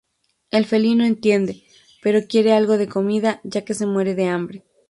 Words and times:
El 0.49 0.65
felino 0.65 1.05
entiende, 1.05 1.63
pero 2.01 2.21
quiere 2.27 2.53
algo 2.53 2.79
de 2.79 2.87
comida 2.87 3.39
ya 3.43 3.63
que 3.65 3.75
se 3.75 3.85
muere 3.85 4.15
de 4.15 4.25
hambre. 4.29 4.65